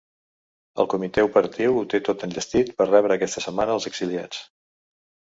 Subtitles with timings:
[0.83, 4.41] El comitè operatiu ho té tot enllestit per rebre aquesta setmana els exiliats.